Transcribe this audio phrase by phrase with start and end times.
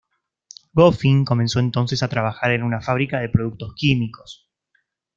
[0.73, 4.49] Goffin comenzó entonces a trabajar en una fábrica de productos químicos.